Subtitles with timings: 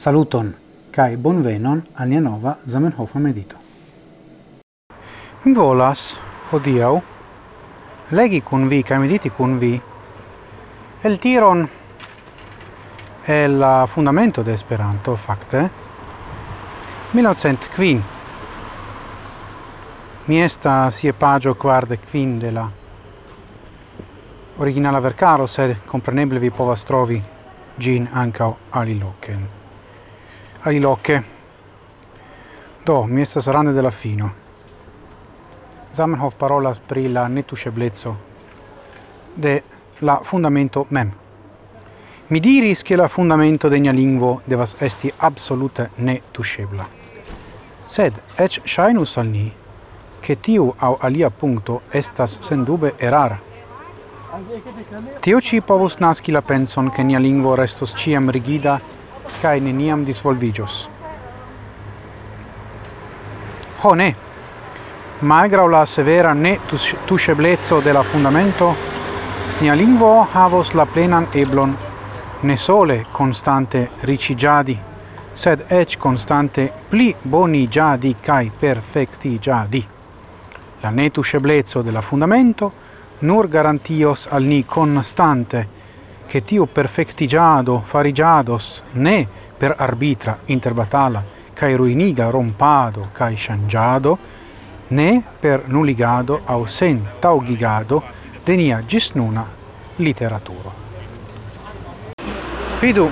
[0.00, 0.54] Saluton
[0.90, 3.56] kai bonvenon al nia nova Zamenhof medito.
[5.44, 6.16] Volas
[6.50, 7.02] hodiau
[8.16, 9.74] legi kun vi kai mediti kun vi
[11.02, 11.68] el tiron
[13.26, 15.68] el la fundamento de Esperanto fakte
[17.12, 18.02] 1900 kvin
[20.26, 22.68] mi estas je pagio quarde quin de la
[24.58, 27.22] originala vercaro, sed compreneble vi povas trovi
[27.78, 29.59] gin ancao aliloken
[30.64, 31.22] aliloke.
[32.86, 34.30] Do, mi estas rande de la fino.
[35.94, 38.14] Zamenhof parolas pri la netuŝebleco
[39.36, 39.60] de
[40.00, 41.12] la fundamento mem.
[42.28, 46.86] Mi diris che la fundamento de nia lingvo devas esti absolute netuscebla.
[47.86, 49.52] Sed ec shainus al ni,
[50.20, 53.40] che tiu au alia punto estas sendube erara.
[55.20, 58.80] Tio ci povus nasci la penson che nia lingvo restos ciam rigida
[59.40, 60.88] cae neniam disvolvigios.
[63.82, 64.14] Ho ne!
[65.20, 66.58] Malgrau la severa ne
[67.06, 68.74] tuŝeblezzo de la fundamento,
[69.60, 71.74] nia lingvo havos la plenan eblon
[72.40, 74.78] ne sole constante ricigiadi,
[75.32, 79.86] sed ec constante pli boni giadi cae perfectigiadi.
[80.80, 82.72] La netusceblezzo della fundamento
[83.20, 85.68] nur garantios al ni constante
[86.30, 89.26] che tiu perfectigiado farigiados ne
[89.58, 94.16] per arbitra interbatala cae ruiniga rompado cae shangiado,
[94.88, 98.02] ne per nuligado au sen taugigado
[98.44, 99.44] denia gis nuna
[99.96, 100.72] literaturo.
[102.78, 103.10] Fidu,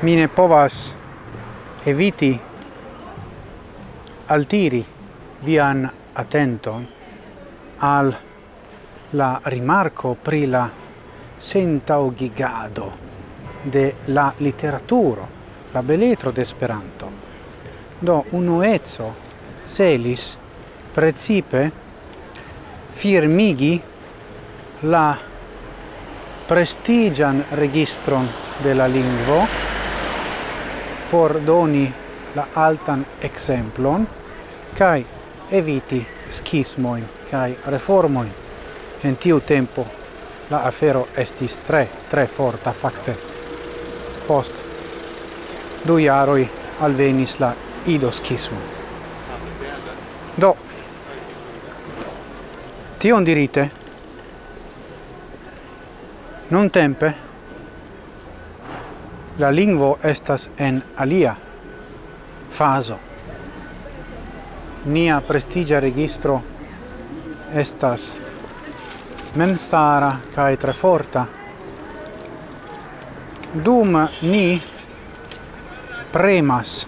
[0.00, 0.94] mi ne povas
[1.82, 2.38] eviti
[4.26, 4.84] altiri
[5.40, 6.86] vian attenton
[7.78, 8.16] al
[9.10, 10.83] la rimarco pri la
[11.44, 12.90] sentaugigado
[13.62, 15.28] de la literaturo,
[15.74, 17.10] la beletro de Esperanto.
[18.00, 19.12] Do unuezzo
[19.66, 20.36] celis
[20.94, 21.70] precipe
[22.94, 23.80] firmigi
[24.82, 25.18] la
[26.48, 28.26] prestigian registron
[28.62, 29.46] de la lingvo
[31.10, 31.92] por doni
[32.34, 34.06] la altan exemplon
[34.78, 35.04] kai
[35.50, 38.28] eviti schismoi kai reformoi
[39.02, 40.03] en tiu tempo
[40.50, 43.16] la afero estis tre, tre forta facte.
[44.26, 44.62] Post
[45.86, 46.48] du jaroi
[46.80, 47.52] alvenis la
[47.86, 48.58] idoskismo.
[50.36, 50.56] Do,
[52.98, 53.70] tion dirite,
[56.50, 57.14] non tempe,
[59.38, 61.36] la lingvo estas en alia
[62.50, 62.98] faso.
[64.84, 66.42] Nia prestigia registro
[67.54, 68.16] estas
[69.34, 71.26] memstara kai tre forta.
[73.52, 74.60] Dum ni
[76.12, 76.86] premas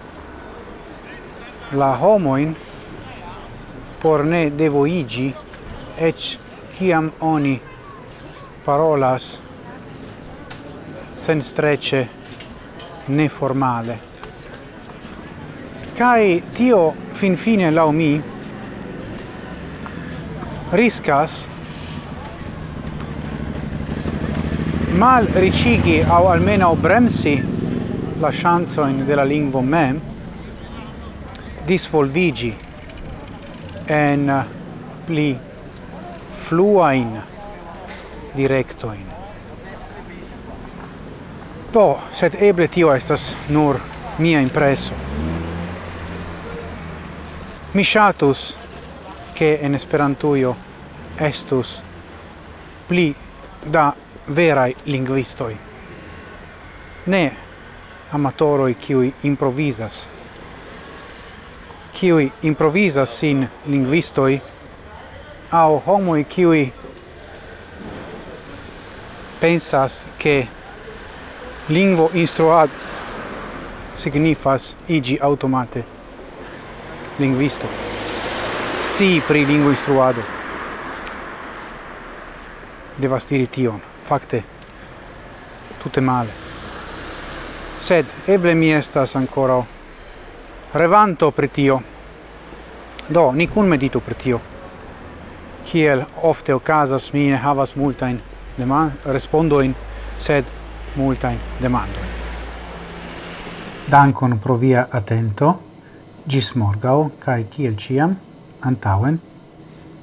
[1.72, 2.54] la homoin
[4.00, 5.34] por ne devoigi
[5.98, 6.38] ec
[6.76, 7.60] ciam oni
[8.64, 9.40] parolas
[11.16, 12.08] sen strece
[13.08, 13.98] ne formale
[15.98, 18.22] kai tio fin fine lau mi
[20.72, 21.55] riscas
[24.96, 27.44] mal ricigi au almeno bremsi
[28.18, 30.00] la chance della lingua mem
[31.66, 32.56] disvolvigi
[33.84, 34.44] en
[35.04, 35.38] pli
[36.32, 37.22] fluain
[38.34, 39.04] directoin.
[41.72, 43.80] To, sed eble tio estas nur
[44.18, 44.92] mia impreso.
[47.72, 48.56] Mi shatus
[49.34, 50.56] che en Esperantujo
[51.18, 51.82] estus
[52.86, 53.14] pli
[53.62, 53.94] da
[54.34, 55.56] verai linguistoi.
[57.06, 57.36] Ne
[58.10, 60.06] amatoroi qui improvisas.
[61.98, 64.40] Qui improvisas sin linguistoi
[65.50, 66.72] au homoi qui
[69.38, 70.48] pensas che
[71.66, 72.70] lingvo instruat
[73.92, 75.84] signifas igi automate
[77.16, 77.86] linguisto.
[78.96, 80.22] si pri lingvo instruado
[82.96, 84.42] devas diri tion facte
[85.82, 86.30] tutte male.
[87.78, 89.58] Sed eble mi estas ancora
[90.72, 91.82] revanto pri tio.
[93.06, 94.40] Do, ni kun meditu pri tio.
[95.64, 98.20] Kiel ofte okazas, mi ne havas multajn
[99.04, 99.74] respondoin,
[100.18, 100.44] sed
[100.96, 101.98] multajn demando
[103.90, 105.62] Dankon pro via atento.
[106.28, 108.16] Gis morgau, kai kiel ciam,
[108.60, 109.20] antauen,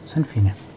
[0.05, 0.72] sen fine.